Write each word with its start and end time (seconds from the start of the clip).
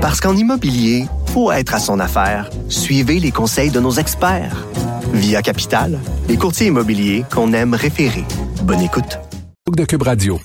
Parce 0.00 0.18
qu'en 0.18 0.34
immobilier, 0.34 1.04
faut 1.26 1.52
être 1.52 1.74
à 1.74 1.78
son 1.78 2.00
affaire. 2.00 2.48
Suivez 2.70 3.20
les 3.20 3.30
conseils 3.30 3.70
de 3.70 3.80
nos 3.80 3.92
experts. 3.92 4.66
Via 5.12 5.42
Capital, 5.42 5.98
les 6.26 6.38
courtiers 6.38 6.68
immobiliers 6.68 7.24
qu'on 7.30 7.52
aime 7.52 7.74
référer. 7.74 8.24
Bonne 8.62 8.80
écoute. 8.80 9.18
de 9.76 9.84
Cube 9.84 10.02
Radio. 10.02 10.40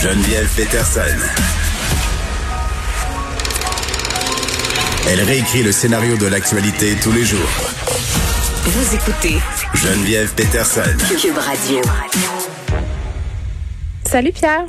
Geneviève 0.00 0.48
Peterson. 0.56 1.00
Elle 5.10 5.20
réécrit 5.20 5.64
le 5.64 5.72
scénario 5.72 6.16
de 6.16 6.26
l'actualité 6.26 6.94
tous 7.02 7.12
les 7.12 7.24
jours. 7.24 7.40
Vous 8.64 8.94
écoutez 8.94 9.36
Geneviève 9.74 10.32
Peterson. 10.34 10.82
Cube 11.20 11.36
Radio. 11.36 11.80
Salut 14.08 14.32
Pierre. 14.32 14.66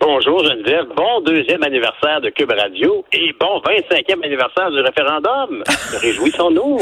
Bonjour 0.00 0.44
Geneviève, 0.44 0.84
bon 0.96 1.20
deuxième 1.26 1.62
anniversaire 1.64 2.20
de 2.22 2.30
Cube 2.30 2.52
Radio 2.52 3.04
et 3.12 3.34
bon 3.40 3.58
25e 3.60 4.24
anniversaire 4.24 4.70
du 4.70 4.78
référendum. 4.80 5.62
Réjouissons-nous. 6.00 6.78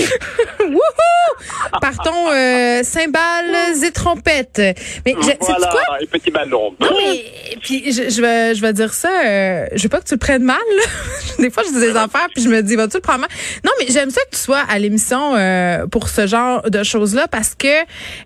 Wouhou! 0.61 1.79
Partons 1.81 2.31
euh, 2.31 2.83
cymbales 2.83 3.83
et 3.85 3.91
trompettes. 3.91 4.61
Mais 5.07 5.15
je, 5.19 5.31
voilà, 5.41 5.67
quoi? 5.69 5.97
un 6.03 6.07
petit 6.07 6.31
ballon. 6.31 6.75
Non, 6.79 6.89
mais 6.99 7.25
puis 7.63 7.91
je, 7.91 8.11
je 8.11 8.21
vais 8.21 8.55
je 8.55 8.61
vais 8.61 8.73
dire 8.75 8.93
ça. 8.93 9.09
Euh, 9.25 9.67
je 9.75 9.83
veux 9.83 9.89
pas 9.89 10.01
que 10.01 10.07
tu 10.07 10.15
le 10.15 10.19
prennes 10.19 10.45
mal. 10.45 10.59
des 11.39 11.51
fois, 11.51 11.63
je 11.67 11.73
dis 11.73 11.81
des 11.81 11.97
affaires 11.97 12.29
puis 12.35 12.43
je 12.45 12.49
me 12.51 12.61
dis 12.63 12.77
vas-tu 12.77 12.99
le 12.99 13.03
prendre 13.03 13.21
mal? 13.21 13.31
Non, 13.65 13.73
mais 13.81 13.87
j'aime 13.89 14.11
ça 14.11 14.21
que 14.31 14.37
tu 14.37 14.43
sois 14.43 14.63
à 14.69 14.79
l'émission 14.79 15.35
euh, 15.37 15.87
pour 15.87 16.09
ce 16.11 16.27
genre 16.27 16.63
de 16.71 16.83
choses 16.83 17.15
là 17.15 17.29
parce 17.29 17.55
que 17.55 17.67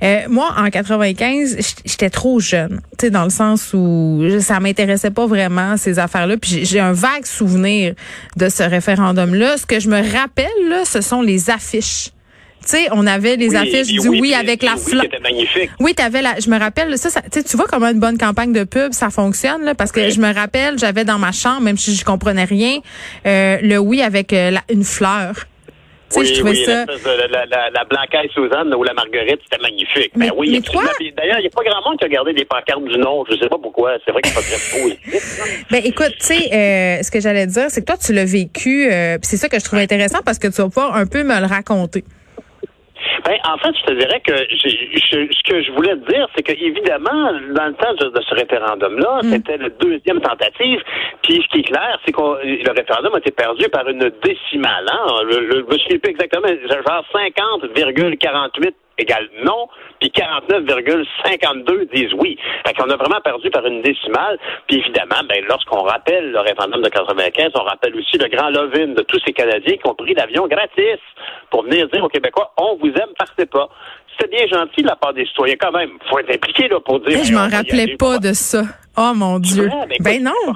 euh, 0.02 0.20
moi 0.28 0.48
en 0.58 0.68
95, 0.68 1.56
j- 1.58 1.74
j'étais 1.84 2.10
trop 2.10 2.40
jeune. 2.40 2.80
Tu 2.98 3.06
sais 3.06 3.10
dans 3.10 3.24
le 3.24 3.30
sens 3.30 3.72
où 3.72 4.20
ça 4.40 4.58
m'intéressait 4.58 4.79
pas 5.10 5.26
vraiment 5.26 5.76
ces 5.76 5.98
affaires 5.98 6.26
là. 6.26 6.36
Puis 6.36 6.64
j'ai- 6.64 6.80
un 6.80 6.92
vague 6.92 7.26
souvenir 7.26 7.94
de 8.36 8.48
ce 8.48 8.62
référendum 8.62 9.34
là. 9.34 9.56
Ce 9.56 9.66
que 9.66 9.80
je 9.80 9.88
me 9.88 10.00
rappelle 10.16 10.46
là, 10.68 10.84
ce 10.84 11.00
sont 11.00 11.22
les 11.22 11.50
affiches. 11.50 12.10
Tu 12.62 12.68
sais, 12.68 12.88
on 12.92 13.06
avait 13.06 13.36
les 13.36 13.48
Oui, 13.48 13.56
affiches 13.56 13.86
du 13.86 14.06
oui, 14.08 14.34
avec 14.34 14.62
la 14.62 14.74
oui, 14.74 14.80
fleur. 14.90 15.02
C'était 15.04 15.20
magnifique. 15.20 15.70
Oui, 15.80 15.94
t'avais 15.94 16.20
la. 16.20 16.38
Je 16.38 16.50
me 16.50 16.58
rappelle 16.58 16.96
ça. 16.98 17.08
ça 17.08 17.22
tu 17.30 17.56
vois 17.56 17.66
comment 17.66 17.88
une 17.88 18.00
bonne 18.00 18.18
campagne 18.18 18.52
de 18.52 18.64
pub 18.64 18.92
ça 18.92 19.08
fonctionne 19.08 19.62
là, 19.64 19.74
parce 19.74 19.92
que 19.92 20.10
je 20.10 20.20
me 20.20 20.32
rappelle, 20.34 20.78
j'avais 20.78 21.04
dans 21.06 21.18
ma 21.18 21.32
chambre, 21.32 21.62
même 21.62 21.78
si 21.78 21.94
je 21.96 22.04
comprenais 22.04 22.44
rien, 22.44 22.78
euh, 23.26 23.56
le 23.62 23.78
oui 23.78 24.02
avec 24.02 24.32
euh, 24.34 24.50
la- 24.50 24.62
une 24.70 24.84
fleur. 24.84 25.46
Tu 26.10 26.14
sais, 26.14 26.20
Oui, 26.20 26.26
je 26.26 26.34
trouvais 26.40 26.50
oui, 26.58 26.64
ça. 26.64 26.84
de- 26.86 27.32
La, 27.32 27.46
la, 27.46 27.70
la, 27.70 27.84
Blancaille 27.84 28.28
Suzanne 28.34 28.74
ou 28.74 28.82
la 28.82 28.94
Marguerite, 28.94 29.40
c'était 29.44 29.62
magnifique. 29.62 30.10
Mais- 30.16 30.28
ben 30.28 30.34
oui, 30.36 30.50
mais 30.52 30.60
toi- 30.60 30.82
Puis 30.98 31.12
D'ailleurs, 31.16 31.38
il 31.38 31.42
n'y 31.42 31.46
a 31.46 31.50
pas 31.50 31.62
grand 31.62 31.88
monde 31.88 31.98
qui 31.98 32.04
a 32.04 32.08
gardé 32.08 32.32
des 32.32 32.44
pancartes 32.44 32.84
du 32.84 32.98
nom. 32.98 33.24
Je 33.30 33.36
sais 33.38 33.48
pas 33.48 33.58
pourquoi. 33.62 33.92
C'est 34.04 34.10
vrai 34.10 34.20
qu'il 34.22 34.32
faut 34.32 34.40
très 34.40 34.80
positif. 34.80 35.66
Ben 35.70 35.82
écoute, 35.84 36.14
tu 36.18 36.26
sais, 36.26 36.52
euh, 36.52 37.02
ce 37.02 37.10
que 37.10 37.20
j'allais 37.20 37.46
dire, 37.46 37.66
c'est 37.68 37.80
que 37.82 37.86
toi 37.86 37.96
tu 37.96 38.12
l'as 38.12 38.24
vécu. 38.24 38.90
euh, 38.90 39.18
c'est 39.22 39.36
ça 39.36 39.48
que 39.48 39.58
je 39.58 39.64
trouve 39.64 39.78
intéressant 39.78 40.18
parce 40.24 40.38
que 40.38 40.48
tu 40.48 40.54
vas 40.60 40.64
pouvoir 40.68 40.96
un 40.96 41.06
peu 41.06 41.22
me 41.22 41.38
le 41.40 41.46
raconter. 41.46 42.04
Ben, 43.24 43.36
en 43.46 43.58
fait, 43.58 43.74
je 43.78 43.84
te 43.84 43.92
dirais 43.94 44.20
que 44.20 44.32
je- 44.50 45.32
ce 45.32 45.42
que 45.50 45.62
je 45.62 45.72
voulais 45.72 45.94
te 45.96 46.10
dire, 46.12 46.26
c'est 46.34 46.42
que 46.42 46.52
évidemment, 46.52 47.32
dans 47.54 47.66
le 47.66 47.74
temps 47.74 47.94
de, 47.94 48.06
de 48.08 48.20
ce 48.22 48.34
référendum-là, 48.34 49.20
Mm. 49.22 49.30
c'était 49.32 49.56
la 49.58 49.68
deuxième 49.68 50.20
tentative. 50.20 50.80
Puis 51.22 51.42
ce 51.42 51.48
qui 51.48 51.60
est 51.60 51.64
clair, 51.64 51.98
c'est 52.04 52.12
que 52.12 52.20
le 52.20 52.72
référendum 52.72 53.14
a 53.14 53.18
été 53.18 53.30
perdu 53.30 53.68
par 53.68 53.88
une 53.88 54.10
décimale. 54.22 54.86
Hein? 54.90 55.06
Le, 55.24 55.40
le, 55.46 55.66
je 55.68 55.72
me 55.74 55.78
souviens 55.78 55.98
plus 55.98 56.10
exactement, 56.10 56.48
genre 56.48 57.04
50,48 57.14 58.74
égale 59.00 59.28
non, 59.44 59.68
puis 60.00 60.10
49,52 60.10 61.92
disent 61.92 62.14
oui. 62.18 62.36
Fait 62.66 62.74
qu'on 62.74 62.88
a 62.90 62.96
vraiment 62.96 63.20
perdu 63.22 63.50
par 63.50 63.64
une 63.66 63.82
décimale. 63.82 64.38
Puis 64.66 64.78
évidemment, 64.78 65.22
ben, 65.28 65.44
lorsqu'on 65.48 65.82
rappelle 65.82 66.32
le 66.32 66.40
référendum 66.40 66.82
de 66.82 66.88
95, 66.88 67.52
on 67.54 67.64
rappelle 67.64 67.94
aussi 67.96 68.18
le 68.18 68.28
grand 68.28 68.50
Lovin 68.50 68.88
de 68.88 69.02
tous 69.02 69.20
ces 69.24 69.32
Canadiens 69.32 69.76
qui 69.76 69.88
ont 69.88 69.94
pris 69.94 70.14
l'avion 70.14 70.46
gratis 70.46 71.00
pour 71.50 71.64
venir 71.64 71.88
dire 71.88 72.04
aux 72.04 72.08
Québécois, 72.08 72.52
on 72.56 72.76
vous 72.76 72.88
aime, 72.88 73.12
partez 73.18 73.46
pas. 73.46 73.68
C'est 74.18 74.30
bien 74.30 74.46
gentil 74.46 74.82
de 74.82 74.88
la 74.88 74.96
part 74.96 75.14
des 75.14 75.24
citoyens 75.26 75.56
quand 75.58 75.72
même. 75.72 75.90
faut 76.08 76.18
être 76.18 76.34
impliqué 76.34 76.68
là, 76.68 76.80
pour 76.80 77.00
dire... 77.00 77.18
Eh, 77.20 77.24
je 77.24 77.32
m'en 77.32 77.48
rappelais 77.48 77.96
pas 77.96 78.18
de 78.18 78.32
ça. 78.32 78.62
Oh 78.96 79.12
mon 79.14 79.38
Dieu. 79.38 79.64
Ouais, 79.64 79.70
ben, 79.70 79.92
écoute, 79.92 80.04
Ben 80.04 80.22
non. 80.24 80.54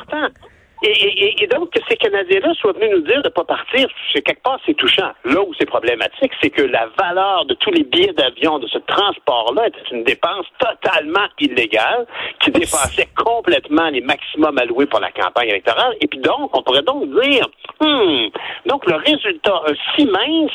Et, 0.87 0.91
et- 0.91 1.25
et- 1.25 1.45
et 1.45 1.47
donc, 1.47 1.71
que 1.71 1.81
ces 1.89 1.97
Canadiens-là 1.97 2.53
soient 2.61 2.72
venus 2.72 2.91
nous 2.93 3.00
dire 3.03 3.22
de 3.22 3.28
ne 3.28 3.33
pas 3.33 3.45
partir, 3.45 3.89
c'est 4.12 4.21
quelque 4.21 4.43
part, 4.43 4.59
c'est 4.67 4.75
touchant. 4.75 5.12
Là 5.25 5.41
où 5.41 5.53
c'est 5.59 5.65
problématique, 5.67 6.33
c'est 6.43 6.50
que 6.50 6.61
la 6.62 6.89
valeur 6.99 7.47
de 7.47 7.55
tous 7.55 7.71
les 7.71 7.84
billets 7.84 8.12
d'avion, 8.12 8.59
de 8.59 8.67
ce 8.67 8.78
transport-là, 8.78 9.69
était 9.69 9.81
une 9.93 10.05
dépense 10.05 10.47
totalement 10.59 11.27
illégale, 11.41 12.06
qui 12.41 12.50
dépassait 12.50 13.09
complètement 13.17 13.89
les 13.89 14.03
maximums 14.03 14.59
alloués 14.59 14.87
pour 14.87 15.00
la 15.00 15.11
campagne 15.11 15.49
électorale. 15.49 15.97
Et 16.03 16.06
puis 16.06 16.19
donc, 16.19 16.55
on 16.56 16.62
pourrait 16.62 16.83
donc 16.83 17.09
dire, 17.22 17.47
hmm, 17.81 18.27
donc 18.66 18.84
le 18.87 18.97
résultat 18.97 19.62
euh, 19.69 19.75
si 19.97 20.05
mince 20.06 20.53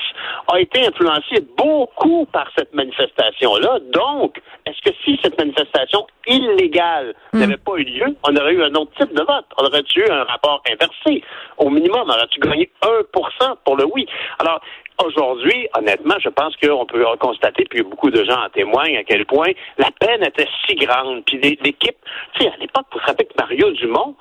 a 0.54 0.60
été 0.60 0.86
influencé 0.86 1.42
beaucoup 1.58 2.26
par 2.32 2.48
cette 2.56 2.74
manifestation-là. 2.76 3.80
Donc, 3.94 4.40
est-ce 4.66 4.82
que 4.88 4.96
si 5.04 5.20
cette 5.24 5.38
manifestation 5.40 6.06
illégale 6.28 7.16
n'avait 7.34 7.58
pas 7.58 7.74
eu 7.78 7.84
lieu, 7.84 8.06
on 8.28 8.36
aurait 8.36 8.54
eu 8.54 8.64
un 8.64 8.74
autre 8.76 8.92
type 9.00 9.14
de 9.14 9.22
vote? 9.22 9.46
On 9.58 9.66
aurait 9.66 9.84
eu 9.96 10.04
un 10.10 10.19
rapport 10.26 10.62
inversé? 10.70 11.24
Au 11.58 11.70
minimum, 11.70 12.10
aurait-tu 12.10 12.40
gagné 12.40 12.70
1% 12.82 13.56
pour 13.64 13.78
le 13.78 13.86
oui? 13.86 14.06
Alors, 14.40 14.60
Aujourd'hui, 15.06 15.66
honnêtement, 15.78 16.16
je 16.20 16.28
pense 16.28 16.58
qu'on 16.58 16.86
peut 16.86 17.06
constater, 17.22 17.64
puis 17.70 17.84
beaucoup 17.84 18.12
de 18.12 18.22
gens 18.26 18.44
en 18.44 18.50
témoignent, 18.50 18.98
à 18.98 19.06
quel 19.06 19.26
point 19.26 19.48
la 19.78 19.88
peine 19.98 20.22
était 20.26 20.46
si 20.68 20.76
grande. 20.76 21.24
Puis 21.24 21.38
l'é- 21.40 21.58
l'équipe, 21.64 21.96
tu 22.34 22.42
sais, 22.44 22.50
à 22.52 22.58
l'époque, 22.58 22.86
vous 22.92 23.00
rappelez 23.06 23.26
que 23.28 23.34
Mario 23.40 23.72
Dumont, 23.72 24.18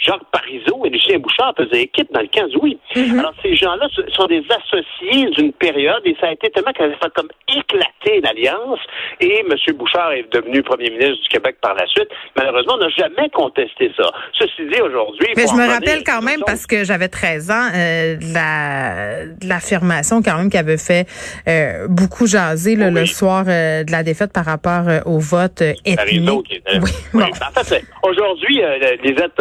Jacques 0.00 0.24
Parizeau 0.32 0.82
et 0.86 0.90
Lucien 0.90 1.18
Bouchard 1.18 1.52
faisaient 1.56 1.82
équipe 1.82 2.08
dans 2.12 2.20
le 2.20 2.26
15 2.28 2.50
oui. 2.62 2.78
Alors, 2.96 3.34
ces 3.42 3.54
gens-là 3.54 3.86
sont 4.16 4.26
des 4.26 4.42
associés 4.48 5.26
d'une 5.36 5.52
période 5.52 6.00
et 6.04 6.16
ça 6.20 6.28
a 6.28 6.32
été 6.32 6.48
tellement 6.50 6.72
qu'elle 6.72 6.92
a 6.92 6.96
fait 6.96 7.12
comme 7.14 7.28
éclater 7.48 8.20
l'alliance 8.22 8.78
et 9.20 9.40
M. 9.40 9.54
Bouchard 9.76 10.12
est 10.12 10.32
devenu 10.32 10.62
premier 10.62 10.90
ministre 10.90 11.22
du 11.22 11.28
Québec 11.28 11.56
par 11.60 11.74
la 11.74 11.86
suite. 11.86 12.08
Malheureusement, 12.36 12.74
on 12.74 12.78
n'a 12.78 12.88
jamais 12.88 13.28
contesté 13.30 13.92
ça. 13.96 14.10
Ceci 14.38 14.62
dit, 14.72 14.80
aujourd'hui... 14.80 15.28
Mais 15.36 15.46
je 15.46 15.54
me 15.54 15.68
rappelle 15.68 16.02
quand 16.04 16.22
même 16.22 16.40
parce 16.46 16.66
que 16.66 16.84
j'avais 16.84 17.08
13 17.08 17.50
ans 17.50 17.68
euh, 17.74 18.16
de 18.16 18.34
la 18.34 19.26
de 19.26 19.48
l'affirmation 19.48 20.22
quand 20.22 20.36
même 20.38 20.50
qui 20.50 20.56
avait 20.56 20.78
fait 20.78 21.06
euh, 21.48 21.86
beaucoup 21.88 22.26
jaser 22.26 22.76
là, 22.76 22.88
Oui. 22.88 23.00
le 23.00 23.06
soir 23.06 23.44
euh, 23.48 23.84
de 23.84 23.92
la 23.92 24.02
défaite 24.02 24.32
par 24.32 24.44
rapport 24.44 24.88
euh, 24.88 25.00
au 25.04 25.18
vote 25.18 25.62
euh, 25.62 25.72
Parizeau 25.96 26.40
ethnique. 26.40 26.46
qui 26.48 26.54
était- 26.56 26.78
Oui, 26.80 26.90
Oui, 27.14 27.22
bon. 27.24 27.60
En 27.60 27.64
fait, 27.64 27.84
aujourd'hui, 28.02 28.62
euh, 28.62 28.96
Lisette 29.02 29.38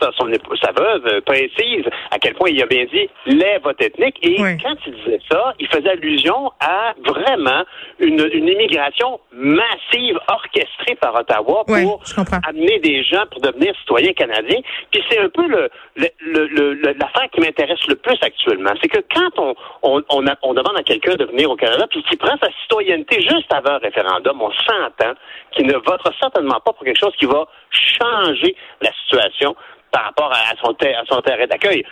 Sa, 0.00 0.10
son 0.18 0.32
épouse- 0.32 0.58
sa 0.62 0.72
veuve, 0.72 1.06
euh, 1.06 1.20
précise 1.20 1.84
à 2.10 2.18
quel 2.18 2.34
point 2.34 2.48
il 2.50 2.62
a 2.62 2.66
bien 2.66 2.84
dit 2.92 3.08
les 3.26 3.58
votes 3.62 3.80
ethniques. 3.82 4.18
Et 4.22 4.36
Oui. 4.40 4.58
quand 4.62 4.74
il 4.86 4.94
disait 4.94 5.20
ça, 5.30 5.54
il 5.58 5.68
faisait 5.68 5.90
allusion 5.90 6.50
à 6.60 6.94
vraiment 7.04 7.62
une, 7.98 8.28
une 8.32 8.48
immigration 8.48 9.20
massive 9.32 10.18
orchestrée 10.28 10.94
par 11.00 11.14
Ottawa 11.14 11.64
pour 11.66 12.02
amener 12.46 12.78
des 12.80 13.02
gens 13.04 13.24
pour 13.30 13.40
devenir 13.40 13.74
citoyens 13.80 14.12
canadiens. 14.12 14.60
Puis 14.90 15.02
c'est 15.10 15.18
un 15.18 15.28
peu 15.28 15.46
le, 15.46 15.68
le, 15.96 16.08
le- 16.20 16.46
le- 16.46 16.74
le- 16.74 16.92
l'affaire 16.98 17.28
qui 17.32 17.40
m'intéresse 17.40 17.86
le 17.88 17.96
plus 17.96 18.18
actuellement. 18.22 18.72
C'est 18.82 18.88
que 18.88 19.00
quand 19.14 19.30
on, 19.38 19.54
on, 19.82 20.02
on, 20.10 20.26
a- 20.26 20.36
on 20.42 20.54
demande 20.54 20.76
à 20.76 20.82
quelqu'un 20.82 21.14
de 21.16 21.24
venir 21.24 21.50
au 21.50 21.56
Canada, 21.56 21.86
puis 21.90 22.02
qu'il 22.04 22.18
prend 22.18 22.36
sa 22.42 22.50
citoyenneté 22.62 23.20
juste 23.22 23.52
avant 23.52 23.72
un 23.74 23.78
référendum, 23.78 24.40
on 24.40 24.50
s'entend 24.52 25.14
qu'il 25.52 25.66
ne 25.66 25.74
votera 25.74 26.10
certainement 26.20 26.60
pas 26.64 26.72
pour 26.72 26.84
quelque 26.84 26.98
chose 27.00 27.14
qui 27.18 27.26
va 27.26 27.46
changer 27.70 28.56
la 28.80 28.90
situation 29.04 29.54
par 29.94 30.04
rapport 30.06 30.32
à 30.32 30.52
à 30.52 30.56
son, 30.62 30.74
ter- 30.74 30.98
à 30.98 31.04
son 31.06 31.20
terrain 31.22 31.46
d'accueil. 31.46 31.84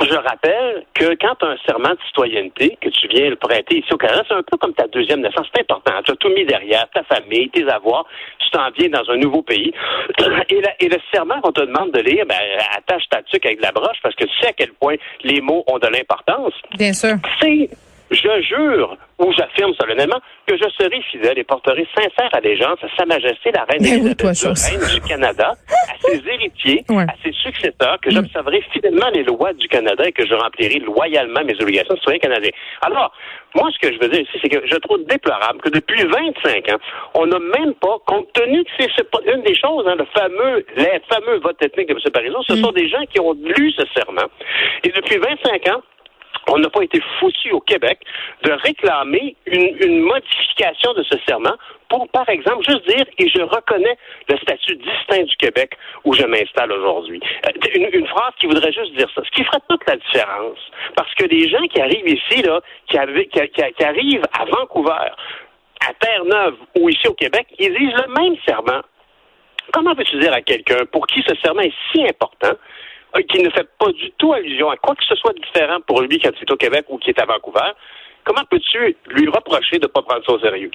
Je 0.00 0.14
rappelle 0.16 0.84
que 0.94 1.14
quand 1.20 1.34
tu 1.38 1.44
as 1.46 1.50
un 1.50 1.56
serment 1.64 1.90
de 1.90 1.98
citoyenneté, 2.08 2.76
que 2.80 2.88
tu 2.88 3.06
viens 3.08 3.30
le 3.30 3.36
prêter 3.36 3.78
ici 3.78 3.92
au 3.92 3.96
Canada, 3.96 4.22
c'est 4.26 4.34
un 4.34 4.42
peu 4.42 4.56
comme 4.56 4.74
ta 4.74 4.88
deuxième 4.88 5.20
naissance. 5.20 5.46
C'est 5.54 5.60
important. 5.60 5.92
Tu 6.04 6.10
as 6.10 6.16
tout 6.16 6.28
mis 6.30 6.44
derrière, 6.44 6.86
ta 6.92 7.04
famille, 7.04 7.48
tes 7.50 7.68
avoirs. 7.68 8.04
Tu 8.40 8.50
t'en 8.50 8.68
viens 8.76 8.88
dans 8.88 9.08
un 9.10 9.16
nouveau 9.18 9.42
pays. 9.42 9.72
Et, 10.48 10.60
la- 10.60 10.74
et 10.80 10.88
le 10.88 10.96
serment 11.14 11.40
qu'on 11.40 11.52
te 11.52 11.60
demande 11.60 11.92
de 11.92 12.00
lire, 12.00 12.24
ben, 12.26 12.36
attache 12.76 13.04
ta 13.10 13.22
tuque 13.22 13.46
avec 13.46 13.60
la 13.62 13.70
broche 13.70 13.98
parce 14.02 14.14
que 14.16 14.24
tu 14.24 14.32
sais 14.40 14.48
à 14.48 14.52
quel 14.52 14.72
point 14.72 14.96
les 15.22 15.40
mots 15.40 15.62
ont 15.68 15.78
de 15.78 15.86
l'importance. 15.86 16.54
Bien 16.76 16.92
sûr. 16.92 17.14
C'est, 17.40 17.68
je 18.12 18.42
jure, 18.42 18.96
ou 19.18 19.32
j'affirme 19.32 19.72
solennellement, 19.80 20.20
que 20.46 20.56
je 20.56 20.68
serai 20.78 21.00
fidèle 21.10 21.38
et 21.38 21.44
porterai 21.44 21.86
sincère 21.94 22.28
allégeance 22.32 22.78
à 22.82 22.88
Sa 22.96 23.06
Majesté 23.06 23.50
la 23.52 23.64
Reine 23.64 24.04
oui, 24.04 24.16
toi. 24.16 24.30
Reine 24.32 24.88
du 24.94 25.00
Canada, 25.02 25.52
à 25.52 26.08
ses 26.08 26.22
héritiers, 26.28 26.84
Ouais. 26.88 27.04
à 27.04 27.14
ses 27.24 27.32
successeurs, 27.32 27.98
que 28.02 28.10
j'observerai 28.10 28.62
fidèlement 28.72 29.08
les 29.14 29.22
lois 29.24 29.52
du 29.52 29.68
Canada 29.68 30.04
et 30.06 30.12
que 30.12 30.26
je 30.26 30.34
remplirai 30.34 30.78
loyalement 30.80 31.42
mes 31.44 31.54
obligations 31.60 31.94
de 31.94 31.98
citoyen 31.98 32.18
canadien. 32.18 32.50
Alors, 32.82 33.12
moi, 33.54 33.70
ce 33.72 33.78
que 33.86 33.92
je 33.94 33.98
veux 34.00 34.08
dire 34.08 34.20
ici, 34.22 34.38
c'est 34.42 34.48
que 34.48 34.66
je 34.66 34.76
trouve 34.76 35.04
déplorable 35.06 35.60
que 35.60 35.68
depuis 35.70 36.02
25 36.02 36.68
ans, 36.72 36.78
on 37.14 37.26
n'a 37.26 37.38
même 37.38 37.74
pas, 37.74 37.96
compte 38.06 38.32
tenu 38.32 38.64
que 38.64 38.70
c'est, 38.78 39.06
une 39.34 39.42
des 39.42 39.54
choses, 39.54 39.86
hein, 39.86 39.94
le 39.96 40.06
fameux, 40.06 40.64
les 40.76 41.00
fameux 41.10 41.38
votes 41.40 41.62
ethniques 41.62 41.88
de 41.88 41.94
M. 41.94 42.00
Parizeau, 42.12 42.42
ce 42.48 42.56
sont 42.56 42.72
des 42.72 42.88
gens 42.88 43.04
qui 43.12 43.20
ont 43.20 43.32
lu 43.34 43.72
ce 43.72 43.84
serment. 43.94 44.28
Et 44.84 44.88
depuis 44.88 45.18
25 45.18 45.68
ans, 45.68 45.82
on 46.48 46.58
n'a 46.58 46.68
pas 46.70 46.82
été 46.82 47.00
foutu 47.18 47.52
au 47.52 47.60
Québec 47.60 48.00
de 48.42 48.52
réclamer 48.52 49.36
une, 49.46 50.00
modification 50.00 50.92
de 50.94 51.02
ce 51.04 51.16
serment 51.26 51.54
pour, 51.88 52.08
par 52.08 52.28
exemple, 52.28 52.64
juste 52.68 52.86
dire 52.88 53.04
et 53.18 53.28
je 53.28 53.42
reconnais 53.42 53.96
le 54.28 54.36
statut 54.38 54.76
distinct 54.76 55.22
du 55.24 55.36
Québec 55.36 55.76
où 56.04 56.14
je 56.14 56.24
m'installe 56.24 56.72
aujourd'hui. 56.72 57.20
Euh, 57.46 57.90
une, 57.92 58.06
phrase 58.06 58.32
qui 58.40 58.46
voudrait 58.46 58.72
juste 58.72 58.94
dire 58.96 59.08
ça, 59.14 59.22
ce 59.24 59.30
qui 59.30 59.44
ferait 59.44 59.60
toute 59.68 59.86
la 59.86 59.96
différence. 59.96 60.58
Parce 60.96 61.14
que 61.14 61.26
les 61.26 61.48
gens 61.48 61.64
qui 61.68 61.80
arrivent 61.80 62.08
ici, 62.08 62.42
là, 62.42 62.60
qui, 62.88 62.98
arrivent 62.98 64.26
à 64.32 64.44
Vancouver, 64.44 65.10
à 65.86 65.94
Terre-Neuve 66.00 66.56
ou 66.78 66.88
ici 66.88 67.06
au 67.08 67.14
Québec, 67.14 67.46
ils 67.58 67.72
disent 67.72 67.94
le 67.94 68.20
même 68.20 68.36
serment. 68.46 68.80
Comment 69.72 69.94
peux-tu 69.94 70.18
dire 70.18 70.32
à 70.32 70.40
quelqu'un 70.40 70.84
pour 70.90 71.06
qui 71.06 71.22
ce 71.26 71.34
serment 71.36 71.60
est 71.60 71.74
si 71.92 72.02
important 72.02 72.56
qui 73.28 73.42
ne 73.42 73.50
fait 73.50 73.68
pas 73.78 73.90
du 73.92 74.10
tout 74.18 74.32
allusion 74.32 74.70
à 74.70 74.76
quoi 74.76 74.94
que 74.94 75.04
ce 75.04 75.14
soit 75.16 75.34
différent 75.34 75.80
pour 75.86 76.00
lui 76.02 76.18
quand 76.18 76.30
il 76.34 76.42
est 76.42 76.52
au 76.52 76.56
Québec 76.56 76.86
ou 76.88 76.98
qui 76.98 77.10
est 77.10 77.20
à 77.20 77.26
Vancouver, 77.26 77.72
comment 78.24 78.42
peux-tu 78.50 78.96
lui 79.08 79.28
reprocher 79.28 79.78
de 79.78 79.86
ne 79.86 79.92
pas 79.92 80.02
prendre 80.02 80.24
ça 80.24 80.32
au 80.32 80.40
sérieux? 80.40 80.70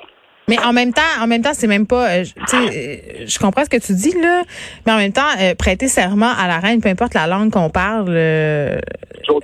Mais 0.50 0.57
en 0.63 0.72
même 0.72 0.94
temps, 0.94 1.01
en 1.22 1.28
même 1.28 1.42
temps, 1.42 1.54
c'est 1.54 1.68
même 1.68 1.86
pas. 1.86 2.10
Euh, 2.10 2.24
tu 2.24 2.31
sais, 2.45 2.57
euh, 2.57 3.25
je 3.28 3.38
comprends 3.38 3.66
ce 3.66 3.69
que 3.69 3.86
tu 3.86 3.94
dis 3.94 4.13
là, 4.18 4.44
mais 4.86 4.94
en 4.94 4.98
même 4.98 5.12
temps, 5.12 5.28
euh, 5.42 5.56
prêter 5.56 5.89
serment 5.89 6.31
à 6.38 6.48
la 6.48 6.60
reine, 6.60 6.80
peu 6.80 6.88
importe 6.88 7.13
la 7.16 7.28
langue 7.28 7.51
qu'on 7.51 7.69
parle. 7.69 8.16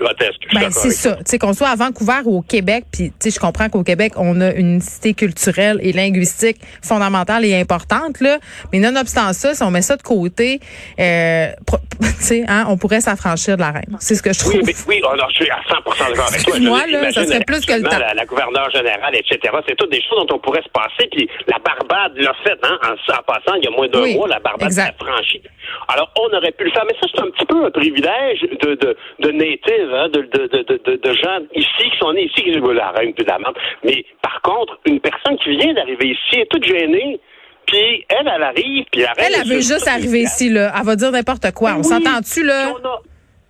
Euh, 0.03 0.59
ben 0.59 0.71
c'est 0.71 0.91
ça. 0.91 1.15
Tu 1.17 1.23
sais 1.25 1.39
qu'on 1.39 1.53
soit 1.53 1.69
à 1.69 1.75
Vancouver 1.75 2.21
ou 2.25 2.37
au 2.37 2.41
Québec, 2.41 2.85
puis 2.91 3.09
tu 3.09 3.15
sais, 3.19 3.31
je 3.31 3.39
comprends 3.39 3.69
qu'au 3.69 3.83
Québec 3.83 4.13
on 4.17 4.39
a 4.41 4.53
une 4.53 4.81
cité 4.81 5.13
culturelle 5.13 5.79
et 5.81 5.93
linguistique 5.93 6.57
fondamentale 6.81 7.45
et 7.45 7.55
importante 7.59 8.19
là, 8.19 8.37
mais 8.71 8.79
nonobstant 8.79 9.33
ça, 9.33 9.53
si 9.53 9.63
on 9.63 9.71
met 9.71 9.81
ça 9.81 9.95
de 9.95 10.03
côté, 10.03 10.59
euh, 10.99 11.47
tu 12.01 12.07
sais, 12.19 12.43
hein, 12.47 12.65
on 12.69 12.77
pourrait 12.77 13.01
s'affranchir 13.01 13.55
de 13.55 13.61
la 13.61 13.71
reine. 13.71 13.97
C'est 13.99 14.15
ce 14.15 14.23
que 14.23 14.33
je 14.33 14.39
trouve. 14.39 14.55
Oui, 14.55 14.61
mais, 14.65 14.73
oui, 14.87 15.01
oh 15.03 15.15
non, 15.15 15.25
je 15.29 15.43
suis 15.43 15.51
à 15.51 15.59
100% 15.69 16.09
d'accord 16.09 16.27
avec 16.27 16.43
toi. 16.43 16.59
Moi 16.59 16.87
là, 16.87 17.11
ça 17.11 17.25
serait 17.25 17.43
plus 17.45 17.65
que 17.65 17.73
le 17.73 17.83
temps. 17.83 17.97
La, 17.97 18.13
la 18.13 18.25
gouverneure 18.25 18.69
générale, 18.71 19.15
etc. 19.15 19.53
C'est 19.67 19.75
toutes 19.75 19.91
des 19.91 20.01
choses 20.01 20.25
dont 20.27 20.35
on 20.35 20.39
pourrait 20.39 20.63
se 20.63 20.69
passer 20.69 21.07
puis 21.11 21.29
la 21.47 21.57
Barbade 21.59 22.17
l'a 22.17 22.33
fait, 22.43 22.57
hein, 22.63 22.77
en, 22.81 23.23
passant, 23.23 23.55
il 23.55 23.63
y 23.63 23.67
a 23.67 23.71
moins 23.71 23.87
d'un 23.87 24.13
mois, 24.13 24.27
la 24.27 24.39
Barbade 24.39 24.71
s'est 24.71 24.93
franchie. 24.99 25.41
Alors, 25.87 26.11
on 26.19 26.35
aurait 26.35 26.51
pu 26.51 26.65
le 26.65 26.71
faire, 26.71 26.83
mais 26.85 26.95
ça, 26.99 27.07
c'est 27.13 27.21
un 27.21 27.29
petit 27.29 27.45
peu 27.45 27.65
un 27.65 27.71
privilège 27.71 28.41
de, 28.41 28.75
de, 28.75 28.97
de 29.19 29.31
native, 29.31 29.92
hein, 29.93 30.09
de, 30.09 30.21
de, 30.21 30.47
de, 30.47 30.95
de, 30.95 31.13
gens 31.13 31.39
ici, 31.55 31.89
qui 31.91 31.97
sont 31.99 32.13
nés 32.13 32.25
ici, 32.25 32.43
qui 32.43 32.51
disent, 32.51 32.61
la 32.61 32.91
reine, 32.91 33.13
puis 33.13 33.25
la 33.25 33.39
menthe. 33.39 33.55
Mais 33.83 34.05
par 34.21 34.41
contre, 34.41 34.79
une 34.85 34.99
personne 34.99 35.37
qui 35.37 35.55
vient 35.57 35.73
d'arriver 35.73 36.09
ici 36.09 36.39
est 36.39 36.49
toute 36.49 36.63
gênée. 36.65 37.19
Puis 37.65 38.05
elle, 38.09 38.29
elle 38.35 38.43
arrive, 38.43 38.85
puis 38.91 39.01
elle, 39.01 39.07
elle, 39.17 39.33
elle 39.41 39.47
veut 39.47 39.61
juste 39.61 39.87
arriver 39.87 40.21
ici, 40.23 40.49
là. 40.49 40.73
Elle 40.77 40.85
va 40.85 40.95
dire 40.95 41.11
n'importe 41.11 41.51
quoi. 41.53 41.75
on 41.77 41.83
s'entend-tu, 41.83 42.43
là? 42.43 42.73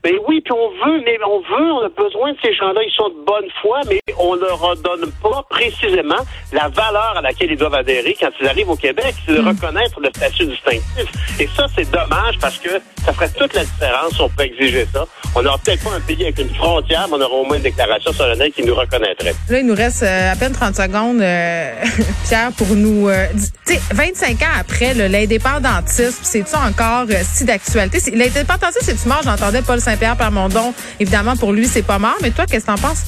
Ben 0.03 0.15
oui, 0.27 0.41
puis 0.41 0.51
on 0.51 0.69
veut, 0.85 1.01
mais 1.05 1.17
on 1.25 1.39
veut, 1.39 1.71
on 1.71 1.85
a 1.85 1.89
besoin 1.89 2.33
de 2.33 2.37
ces 2.43 2.53
gens-là. 2.53 2.81
Ils 2.85 2.93
sont 2.93 3.07
de 3.07 3.25
bonne 3.25 3.49
foi, 3.61 3.79
mais 3.87 4.01
on 4.19 4.35
leur 4.35 4.75
donne 4.83 5.09
pas 5.21 5.45
précisément 5.49 6.19
la 6.51 6.67
valeur 6.67 7.13
à 7.15 7.21
laquelle 7.21 7.51
ils 7.51 7.57
doivent 7.57 7.73
adhérer 7.73 8.13
quand 8.19 8.29
ils 8.41 8.47
arrivent 8.47 8.69
au 8.69 8.75
Québec, 8.75 9.15
c'est 9.25 9.33
de 9.33 9.41
hmm. 9.41 9.47
reconnaître 9.47 10.01
le 10.01 10.09
statut 10.09 10.45
distinctif. 10.45 11.05
Et 11.39 11.47
ça, 11.55 11.67
c'est 11.73 11.89
dommage 11.89 12.37
parce 12.41 12.57
que 12.57 12.69
ça 13.05 13.13
ferait 13.13 13.29
toute 13.29 13.53
la 13.53 13.63
différence 13.63 14.13
si 14.13 14.21
on 14.21 14.27
pouvait 14.27 14.47
exiger 14.47 14.85
ça. 14.91 15.05
On 15.35 15.41
n'aura 15.41 15.57
peut-être 15.59 15.83
pas 15.83 15.95
un 15.95 16.01
pays 16.01 16.23
avec 16.23 16.37
une 16.37 16.53
frontière, 16.53 17.07
mais 17.07 17.15
on 17.15 17.21
aura 17.21 17.35
au 17.35 17.45
moins 17.45 17.55
une 17.55 17.63
déclaration 17.63 18.11
solennelle 18.11 18.51
qui 18.51 18.63
nous 18.63 18.75
reconnaîtrait. 18.75 19.33
Là, 19.49 19.59
il 19.59 19.65
nous 19.65 19.75
reste 19.75 20.03
euh, 20.03 20.33
à 20.33 20.35
peine 20.35 20.51
30 20.51 20.75
secondes, 20.75 21.21
euh, 21.21 21.71
Pierre, 22.27 22.51
pour 22.57 22.67
nous... 22.75 23.07
Euh, 23.07 23.27
tu 23.65 23.75
sais, 23.75 23.81
25 23.93 24.41
ans 24.41 24.59
après, 24.59 24.93
l'indépendantisme, 24.93 26.19
c'est-tu 26.21 26.55
encore 26.55 27.05
si 27.23 27.45
d'actualité? 27.45 27.99
L'indépendantisme, 28.11 28.81
c'est-tu 28.81 29.07
mort? 29.07 29.21
J'entendais 29.23 29.61
Paul 29.61 29.79
saint 29.79 29.92
Saint-Pierre 29.93 30.17
Plamondon. 30.17 30.73
Évidemment, 30.99 31.35
pour 31.37 31.51
lui, 31.53 31.67
c'est 31.67 31.83
pas 31.83 31.99
mort. 31.99 32.15
Mais 32.21 32.31
toi, 32.31 32.45
qu'est-ce 32.47 32.65
que 32.65 32.71
t'en 32.71 32.77
penses? 32.77 33.05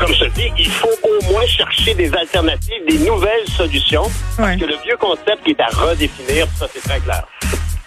Comme 0.00 0.12
je 0.12 0.24
te 0.24 0.30
dis, 0.30 0.50
il 0.58 0.68
faut 0.68 0.88
au 1.04 1.32
moins 1.32 1.46
chercher 1.46 1.94
des 1.94 2.12
alternatives, 2.12 2.82
des 2.88 2.98
nouvelles 2.98 3.46
solutions. 3.56 4.10
Parce 4.36 4.56
que 4.56 4.64
le 4.64 4.76
vieux 4.84 4.96
concept 4.98 5.46
est 5.46 5.60
à 5.60 5.68
redéfinir, 5.68 6.48
ça, 6.58 6.66
c'est 6.74 6.82
très 6.82 6.98
clair. 6.98 7.24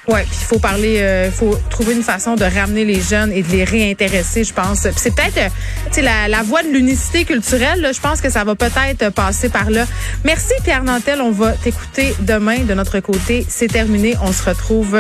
Oui, 0.07 0.21
puis 0.21 0.37
il 0.39 0.45
faut 0.45 0.59
parler, 0.59 0.93
il 0.93 1.01
euh, 1.03 1.31
faut 1.31 1.59
trouver 1.69 1.93
une 1.93 2.03
façon 2.03 2.35
de 2.35 2.45
ramener 2.45 2.85
les 2.85 3.01
jeunes 3.01 3.33
et 3.33 3.43
de 3.43 3.51
les 3.51 3.65
réintéresser, 3.65 4.45
je 4.45 4.53
pense. 4.53 4.87
c'est 4.95 5.13
peut-être, 5.13 5.37
euh, 5.37 6.01
la, 6.01 6.29
la 6.29 6.43
voie 6.43 6.63
de 6.63 6.69
l'unicité 6.69 7.25
culturelle. 7.25 7.81
Là, 7.81 7.91
je 7.91 7.99
pense 7.99 8.21
que 8.21 8.29
ça 8.29 8.45
va 8.45 8.55
peut-être 8.55 9.11
passer 9.11 9.49
par 9.49 9.69
là. 9.69 9.85
Merci 10.23 10.53
Pierre 10.63 10.85
Nantel, 10.85 11.19
on 11.19 11.31
va 11.31 11.51
t'écouter 11.51 12.15
demain 12.21 12.59
de 12.59 12.73
notre 12.73 13.01
côté. 13.01 13.45
C'est 13.49 13.67
terminé, 13.67 14.15
on 14.21 14.31
se 14.31 14.43
retrouve 14.43 14.97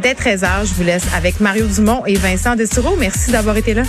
dès 0.00 0.14
13h. 0.14 0.66
Je 0.68 0.74
vous 0.74 0.82
laisse 0.82 1.04
avec 1.14 1.38
Mario 1.38 1.66
Dumont 1.66 2.04
et 2.06 2.14
Vincent 2.14 2.56
Destoureau. 2.56 2.96
Merci 2.96 3.30
d'avoir 3.30 3.56
été 3.56 3.74
là. 3.74 3.82